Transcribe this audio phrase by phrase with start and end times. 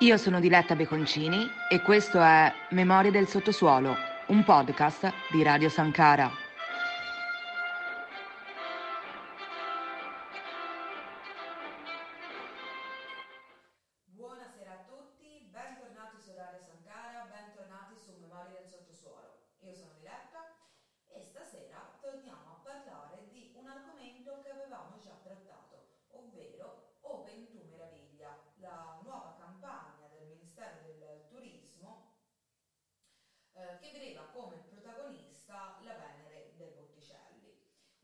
[0.00, 6.47] Io sono Diletta Beconcini e questo è Memorie del sottosuolo, un podcast di Radio Sankara.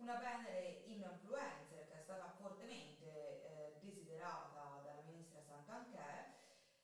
[0.04, 6.34] Una Venere influencer che è stata fortemente eh, desiderata dalla ministra Santanchè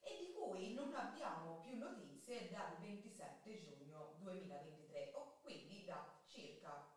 [0.01, 6.89] e di cui non abbiamo più notizie dal 27 giugno 2023, o quindi da circa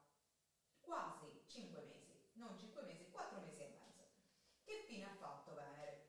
[0.79, 4.07] quasi 5 mesi, non 5 mesi, 4 mesi e mezzo.
[4.63, 6.07] Che fine ha fatto Venere?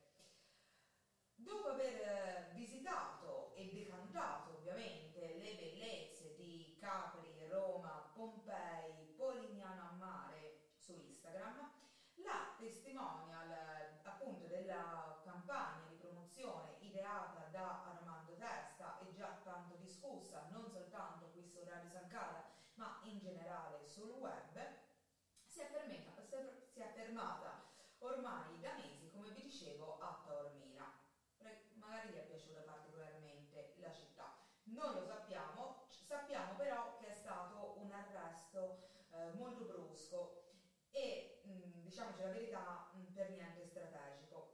[1.35, 9.93] Dopo aver eh, visitato e decantato ovviamente le bellezze di Capri, Roma, Pompei, Polignano a
[9.93, 11.71] Mare su Instagram,
[12.17, 19.77] la testimonial eh, appunto della campagna di promozione ideata da Armando Testa e già tanto
[19.77, 24.59] discussa non soltanto qui su Radio Sankara ma in generale sul web
[25.47, 26.23] si è, fermata,
[26.67, 27.55] si è fermata
[27.99, 30.91] ormai da mesi come vi dicevo a Taormina.
[31.73, 34.27] Magari vi è piaciuta particolarmente la città.
[34.65, 38.77] Non lo sappiamo sappiamo però che è stato un arresto
[39.11, 40.31] eh, molto brusco
[40.91, 44.47] e mh, diciamoci la verità mh, per niente strategico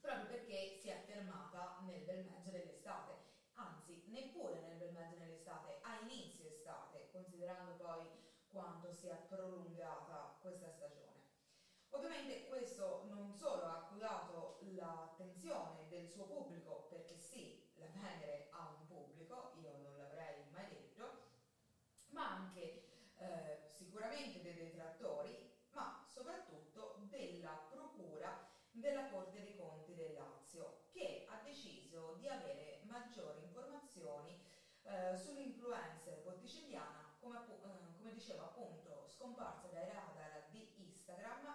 [0.00, 3.18] proprio perché si è fermata nel bel mezzo dell'estate.
[3.54, 8.08] Anzi neppure nel bel mezzo dell'estate a inizio estate considerando poi
[8.48, 10.99] quanto si è prolungata questa stagione
[11.92, 18.64] Ovviamente questo non solo ha accusato l'attenzione del suo pubblico, perché sì, la Venere ha
[18.64, 21.10] un pubblico, io non l'avrei mai detto,
[22.08, 22.74] ma anche
[23.16, 25.36] eh, sicuramente dei detrattori,
[25.70, 28.32] ma soprattutto della Procura
[28.70, 34.36] della Corte dei Conti del Lazio, che ha deciso di avere maggiori informazioni
[34.82, 41.52] eh, sull'influencer botticelliana, come, appu- eh, come dicevo appunto, scomparsa dai radar di Instagram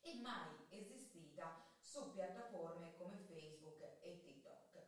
[0.00, 4.82] e mai esistita su piattaforme come Facebook e TikTok.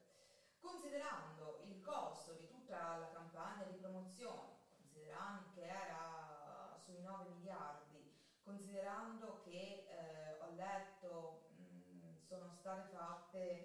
[0.58, 8.06] Considerando il costo di tutta la campagna di promozione, considerando che era sui 9 miliardi,
[8.42, 13.64] considerando che eh, ho letto mh, sono state fatte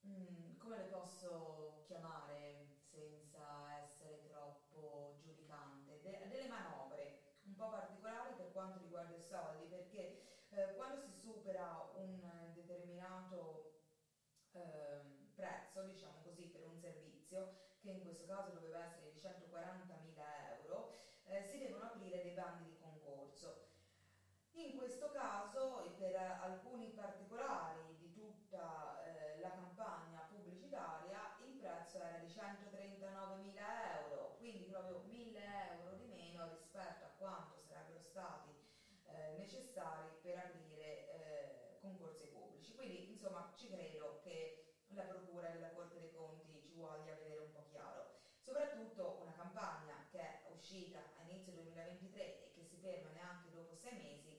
[0.00, 7.12] mh, come le posso chiamare senza essere troppo giudicante, De- delle manovre
[7.42, 10.14] un po' particolari per quanto riguarda i soldi, perché
[10.48, 11.10] eh, quando si
[11.44, 13.82] supera un determinato
[14.52, 20.62] eh, prezzo, diciamo così, per un servizio, che in questo caso doveva essere di 140.000
[20.62, 20.94] euro,
[21.24, 23.72] eh, si devono aprire dei bandi di concorso.
[24.52, 31.98] In questo caso, e per alcuni particolari di tutta eh, la campagna pubblicitaria, il prezzo
[31.98, 33.58] era di 139.000
[34.00, 35.36] euro, quindi proprio 1.000
[35.72, 38.72] euro di meno rispetto a quanto sarebbero stati
[39.06, 42.74] eh, necessari per aprire eh, concorsi pubblici.
[42.74, 44.58] Quindi, insomma, ci credo che
[44.88, 48.10] la Procura della Corte dei Conti ci voglia vedere un po' chiaro.
[48.38, 53.72] Soprattutto una campagna che è uscita a inizio 2023 e che si ferma neanche dopo
[53.72, 54.38] sei mesi,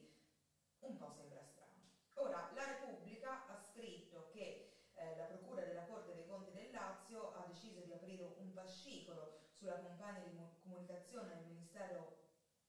[0.81, 1.81] un po' sembra strano.
[2.17, 4.59] Ora, la Repubblica ha scritto che
[4.93, 9.31] eh, la Procura della Corte dei Conti del Lazio ha deciso di aprire un fascicolo
[9.49, 12.11] sulla campagna di comunicazione del Ministero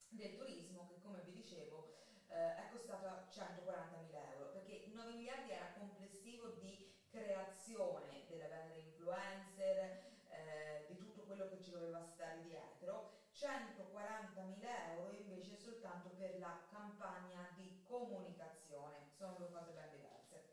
[0.08, 0.65] del Turismo
[16.26, 19.08] della campagna di comunicazione.
[19.16, 20.44] Sono due cose ben diverse.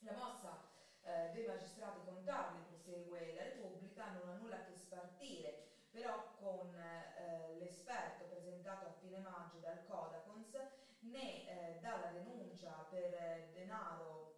[0.00, 0.62] La mossa
[1.02, 6.34] eh, dei magistrati contabili che segue la Repubblica non ha nulla a che spartire, però
[6.38, 10.58] con eh, l'esperto presentato a fine maggio dal Codacons
[11.00, 14.34] né eh, dalla denuncia per eh, denaro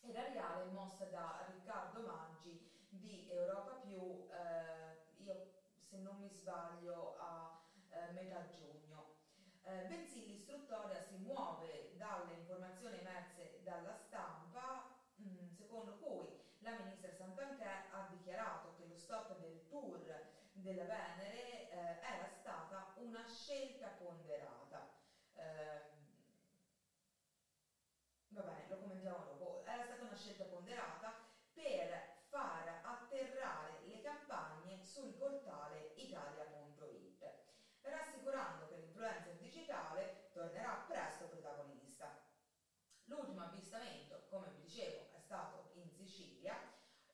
[0.00, 7.60] erariale mossa da Riccardo Maggi di Europa Più, eh, io se non mi sbaglio a
[7.90, 8.40] eh, metà
[9.68, 14.80] eh, bensì l'istruttoria si muove dalle informazioni emerse dalla stampa,
[15.20, 20.20] mm, secondo cui la ministra Santanchè ha dichiarato che lo stop del tour
[20.52, 24.88] della Venere eh, era stata una scelta ponderata.
[25.34, 25.82] Eh,
[28.28, 29.62] va bene, lo commentiamo dopo.
[29.64, 31.12] Era stata una scelta ponderata
[31.52, 37.32] per far atterrare le campagne sul portale italia.it,
[37.82, 42.22] rassicurando che l'influencer digitale tornerà presto protagonista.
[43.06, 46.54] L'ultimo avvistamento, come vi dicevo, è stato in Sicilia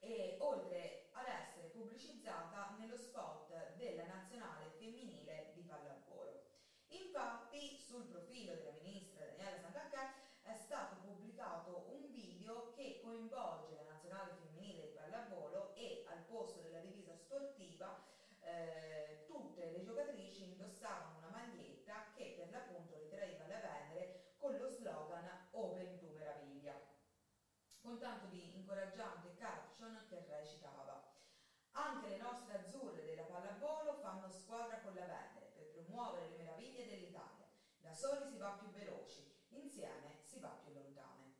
[0.00, 6.44] e oltre ad essere pubblicizzata nello spot della nazionale femminile di pallavolo.
[6.88, 10.12] Infatti sul profilo della ministra Daniela Santanchè
[10.42, 16.60] è stato pubblicato un video che coinvolge la nazionale femminile di pallavolo e al posto
[16.60, 17.98] della divisa sportiva
[18.40, 24.68] eh, tutte le giocatrici indossavano una maglietta che per l'appunto ritraeva la Venere con lo
[24.68, 26.74] slogan Open to Meraviglia,
[27.80, 31.02] con tanto di incoraggiante caption che recitava
[31.72, 36.86] anche le nostre azzurre della pallavolo fanno squadra con la Venere per promuovere le meraviglie
[36.86, 37.48] dell'Italia.
[37.80, 41.34] Da soli si va più veloci, insieme si va più lontane.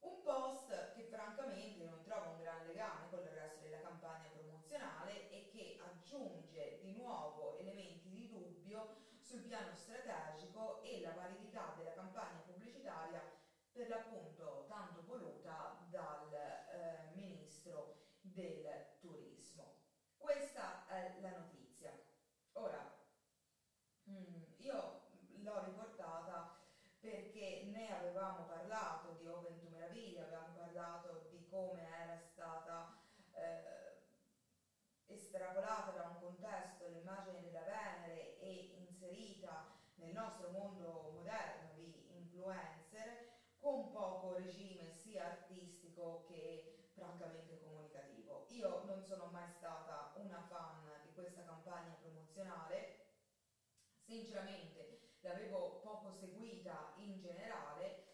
[0.00, 5.30] Un post che francamente non trova un gran legame con il resto della campagna promozionale
[5.30, 11.94] e che aggiunge di nuovo elementi di dubbio sul piano strategico e la validità della
[11.94, 13.22] campagna pubblicitaria
[13.78, 19.76] per l'appunto tanto voluta dal eh, ministro del turismo.
[20.16, 21.96] Questa è la notizia.
[22.54, 22.92] Ora,
[24.10, 25.02] mm, io
[25.42, 26.58] l'ho riportata
[26.98, 28.46] perché ne avevamo
[28.78, 32.94] parlato di Open to Meraviglia, avevamo parlato di come era stata
[33.32, 33.98] eh,
[35.06, 39.66] estrapolata da un contesto l'immagine della Venere e inserita
[39.96, 48.46] nel nostro mondo moderno di influencer con poco regime sia artistico che francamente comunicativo.
[48.50, 52.94] Io non sono mai stata una fan di questa campagna promozionale,
[54.04, 58.06] sinceramente l'avevo poco seguita in generale,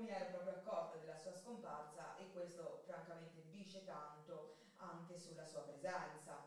[0.00, 5.62] mi ero proprio accorta della sua scomparsa e questo francamente dice tanto anche sulla sua
[5.62, 6.38] presenza.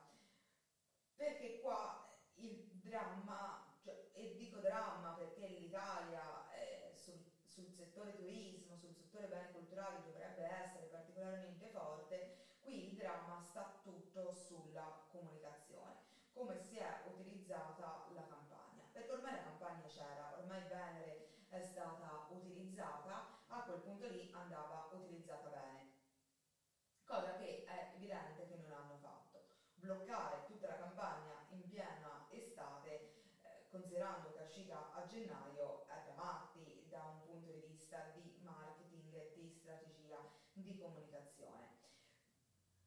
[1.16, 1.96] Perché qua
[2.36, 7.20] il dramma, cioè, e dico dramma perché l'Italia è sul
[7.54, 12.24] sul settore turismo, sul settore beni culturali dovrebbe essere particolarmente forte,
[12.60, 15.96] qui il dramma sta tutto sulla comunicazione,
[16.32, 22.24] come si è utilizzata la campagna, perché ormai la campagna c'era, ormai Venere è stata
[22.30, 25.86] utilizzata, a quel punto lì andava utilizzata bene,
[27.04, 29.44] cosa che è evidente che non hanno fatto.
[29.84, 33.20] Bloccare tutta la campagna in piena estate
[33.68, 38.34] considerando che è uscita a gennaio è da matti da un punto di vista di
[38.40, 41.68] marketing, di strategia, di comunicazione.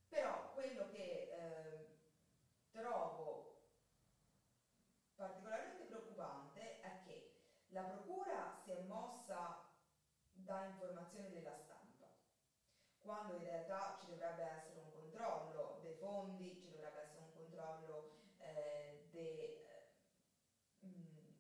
[0.08, 1.84] Però quello che eh,
[2.70, 3.44] trovo
[5.17, 7.26] particolarmente preoccupante è che
[7.72, 9.55] la Procura si è mossa
[10.32, 12.08] da informazioni della stampa,
[13.06, 16.69] quando in realtà ci dovrebbe essere un controllo dei fondi, ci
[17.56, 18.05] controllo
[18.36, 19.55] eh, dei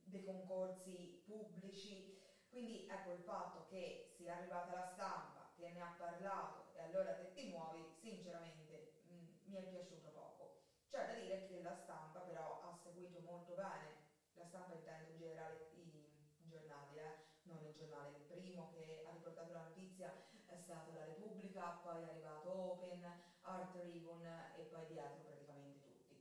[0.02, 2.02] dei concorsi pubblici.
[2.48, 7.12] Quindi ecco il fatto che sia arrivata la stampa, che ne ha parlato e allora
[7.12, 10.52] te ti muovi, sinceramente mh, mm, mi è piaciuto poco.
[10.88, 13.92] C'è da dire che la stampa però ha seguito molto bene,
[14.34, 17.12] la stampa intendo in generale i giornali, eh?
[17.42, 20.12] non il giornale, il primo che ha riportato la notizia
[20.44, 26.18] è stato La Repubblica, poi è arrivato Open, Art Ribbon e poi dietro praticamente tutti.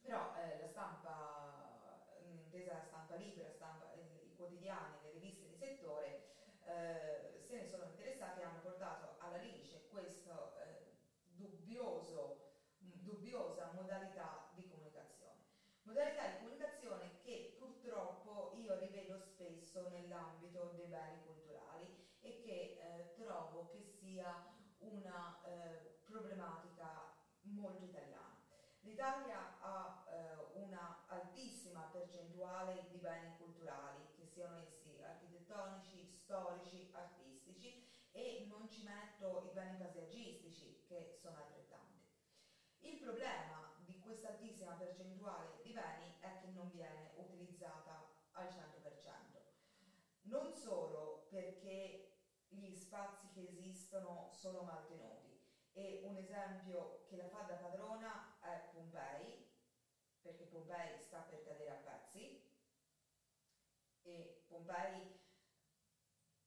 [0.00, 1.78] Però eh, la stampa
[2.20, 6.14] intesa la stampa libera, stampa, eh, i quotidiani, le riviste di settore,
[6.64, 10.90] eh, se ne sono interessati e hanno portato alla luce questa eh,
[11.24, 12.28] dubbiosa
[13.66, 15.44] modalità di comunicazione.
[15.82, 23.06] Modalità di comunicazione che purtroppo io rivedo spesso nell'ambito dei beni culturali e che eh,
[23.12, 24.36] trovo che sia
[24.78, 27.02] una eh, problematica
[27.42, 28.19] molto italiana.
[28.82, 37.86] L'Italia ha eh, una altissima percentuale di beni culturali, che siano essi architettonici, storici, artistici
[38.12, 42.08] e non ci metto i beni paesaggistici che sono altrettanti.
[42.80, 48.18] Il problema di questa altissima percentuale di beni è che non viene utilizzata
[50.22, 52.14] non solo perché
[52.48, 55.38] gli spazi che esistono sono maltenuti
[55.72, 58.29] e un esempio che la fa da padrona
[58.80, 59.38] Pompei,
[60.22, 62.34] perché Pompei sta per cadere a pezzi
[64.00, 65.06] e Pompei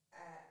[0.10, 0.44] è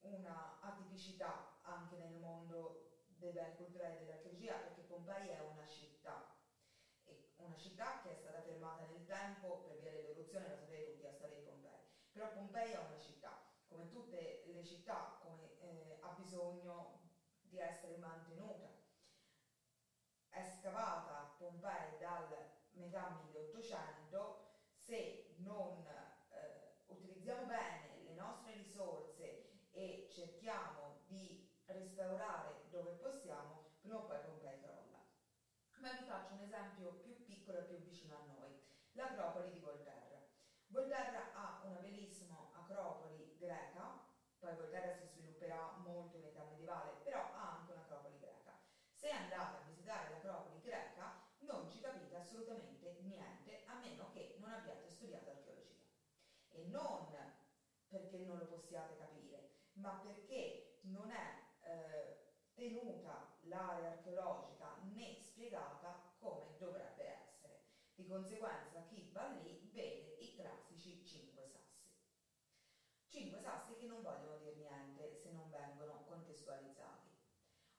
[0.00, 6.22] una atipicità anche nel mondo dei beni culturali e dell'archeologia perché Pompei è una città
[7.36, 11.10] una città che è stata fermata nel tempo per via dell'eruzione, la sapete tutti la
[11.12, 11.80] storia di Pompei,
[12.10, 16.90] però Pompei è una città, come tutte le città come, eh, ha bisogno
[17.40, 18.70] di essere mantenuta.
[20.28, 20.42] È
[21.46, 22.26] Pompei dal
[22.72, 25.86] metà 1800, se non
[26.30, 34.18] eh, utilizziamo bene le nostre risorse e cerchiamo di restaurare dove possiamo, prima o poi
[34.24, 34.98] Pompei crolla.
[35.76, 38.60] Ma vi faccio un esempio più piccolo e più vicino a noi,
[38.92, 40.26] l'Acropoli di Volterra.
[40.66, 44.02] Volterra ha una bellissima acropoli greca,
[44.40, 48.58] poi Volterra si svilupperà molto in età medievale, però ha anche un'acropoli greca.
[48.90, 54.50] Se andate a visitare l'acropoli greca non ci capite assolutamente niente a meno che non
[54.52, 55.84] abbiate studiato archeologia.
[56.48, 57.14] E non
[57.86, 59.42] perché non lo possiate capire,
[59.74, 62.16] ma perché non è eh,
[62.52, 67.58] tenuta l'area archeologica né spiegata come dovrebbe essere.
[67.94, 71.90] Di conseguenza chi va lì vede i classici cinque sassi.
[73.06, 77.08] Cinque sassi che non vogliono dire niente se non vengono contestualizzati.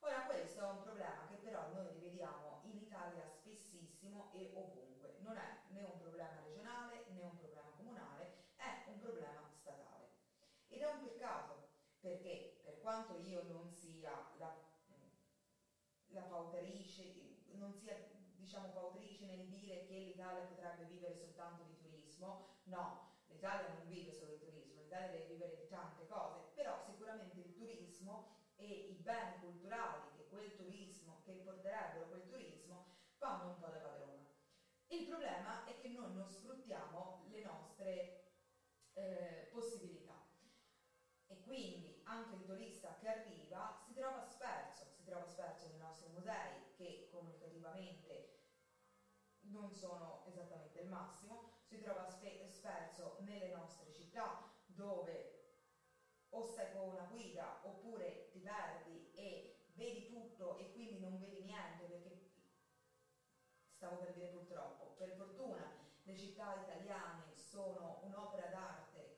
[0.02, 5.14] Ora questo è un problema che però noi rivediamo in Italia spessissimo e ovunque.
[5.18, 10.10] Non è né un problema regionale né un problema comunale, è un problema statale.
[10.66, 11.66] Ed è un peccato
[12.00, 14.54] perché per quanto io non sia la,
[16.12, 17.96] la fautrice, non sia
[18.36, 24.14] diciamo fautrice nel dire che l'Italia potrebbe vivere soltanto di turismo, no, l'Italia non vive
[24.14, 28.96] solo di turismo, l'Italia deve vivere di tante cose, però sicuramente il turismo e i
[28.96, 32.86] beni culturali che quel turismo, che porterebbero quel turismo,
[33.18, 34.26] fanno un po' da padrona.
[34.88, 38.18] Il problema è che noi non sfruttiamo le nostre
[38.94, 39.47] eh,
[42.18, 47.06] anche il turista che arriva si trova sperso, si trova sperso nei nostri musei che
[47.08, 48.26] comunicativamente
[49.42, 55.30] non sono esattamente il massimo, si trova sperso nelle nostre città dove
[56.30, 59.44] o stai con una guida oppure ti perdi e
[59.74, 62.12] vedi tutto e quindi non vedi niente perché
[63.70, 65.70] stavo per dire purtroppo, per fortuna
[66.02, 69.12] le città italiane sono un'opera d'arte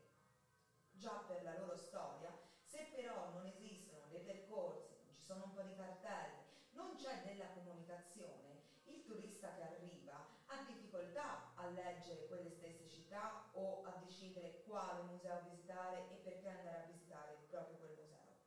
[0.91, 2.32] già per la loro storia,
[2.70, 7.19] se però non esistono dei percorsi, non ci sono un po' di cartelli, non c'è
[7.19, 13.91] della comunicazione, il turista che arriva ha difficoltà a leggere quelle stesse città o a
[13.91, 18.38] decidere quale museo visitare e perché andare a visitare proprio quel museo.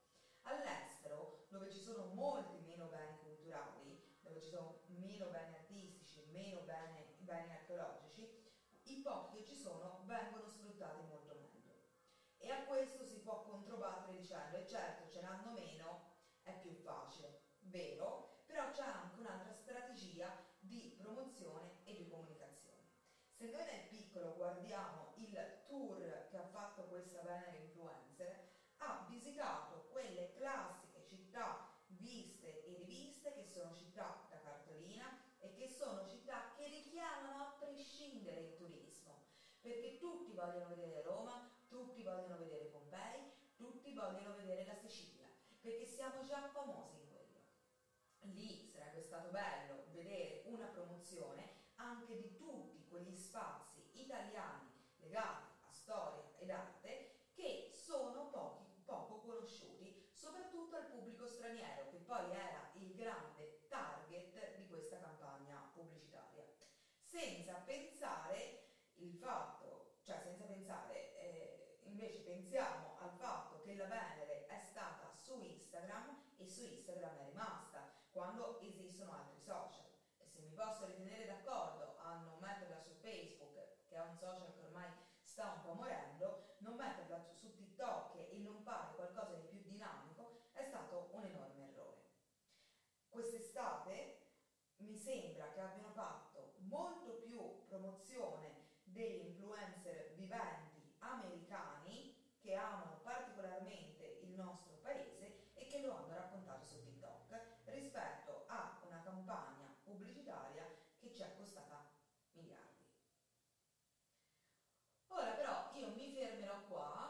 [0.47, 6.63] All'estero, dove ci sono molti meno beni culturali, dove ci sono meno beni artistici, meno
[6.63, 8.29] beni, beni archeologici,
[8.87, 11.77] i pochi che ci sono vengono sfruttati molto meglio.
[12.37, 16.02] E a questo si può controbattere dicendo, e certo ce n'hanno meno,
[17.73, 22.91] vero, però c'è anche un'altra strategia di promozione e di comunicazione.
[23.35, 29.89] Se noi nel piccolo guardiamo il tour che ha fatto questa Venere Influencer, ha visitato
[29.91, 35.11] quelle classiche città viste e riviste che sono città da cartolina
[35.41, 39.25] e che sono città che richiamano a prescindere il turismo,
[39.61, 43.25] perché tutti vogliono vedere Roma, tutti vogliono vedere Pompei,
[43.57, 45.29] tutti vogliono vedere la Sicilia,
[45.61, 47.02] perché siamo già famosi
[49.13, 56.49] stato bello vedere una promozione anche di tutti quegli spazi italiani legati a storia ed
[56.49, 63.67] arte che sono pochi, poco conosciuti, soprattutto al pubblico straniero, che poi era il grande
[63.69, 66.47] target di questa campagna pubblicitaria.
[67.03, 74.47] Senza pensare il fatto, cioè senza pensare, eh, invece pensiamo al fatto che la Venere
[74.47, 79.87] è stata su Instagram e su Instagram è rimasta, quando esistono altri social.
[80.19, 83.55] E se mi posso ritenere d'accordo a non metterla su Facebook,
[83.89, 84.91] che è un social che ormai
[85.23, 90.51] sta un po' morendo, non metterla su TikTok e non fare qualcosa di più dinamico
[90.53, 92.03] è stato un enorme errore.
[93.09, 94.21] Quest'estate
[94.77, 104.19] mi sembra che abbiano fatto molto più promozione degli influencer viventi americani che amano particolarmente
[104.23, 110.65] il nostro paese e che lo hanno raccontato su TikTok rispetto a una campagna pubblicitaria
[110.99, 111.91] che ci è costata
[112.33, 112.87] miliardi.
[115.09, 117.03] Ora però io mi fermerò qua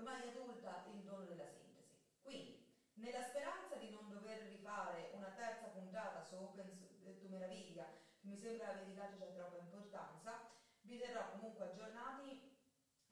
[0.00, 1.98] ormai adulta il dono della sintesi.
[2.22, 2.64] Quindi,
[3.00, 6.78] nella speranza di non dover rifare una terza puntata su Open
[7.18, 7.84] tu meraviglia,
[8.18, 10.48] che mi sembra aver dato già troppa importanza,
[10.82, 12.56] vi terrò comunque aggiornati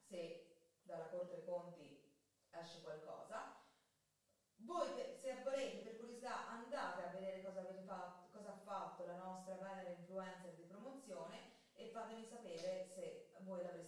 [0.06, 0.46] se
[0.82, 2.00] dalla Corte dei Conti
[2.50, 3.56] esce qualcosa.
[4.56, 9.54] Voi se volete per curiosità andate a vedere cosa, fatto, cosa ha fatto la nostra
[9.54, 13.87] Venere Influencer di promozione e fatemi sapere se voi l'avreste